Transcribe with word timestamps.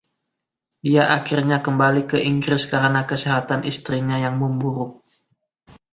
Dia 0.85 1.03
akhirnya 1.17 1.57
kembali 1.67 2.01
ke 2.11 2.17
Inggris 2.31 2.63
karena 2.73 3.01
kesehatan 3.11 3.61
istrinya 3.71 4.17
yang 4.25 4.33
memburuk. 4.43 4.91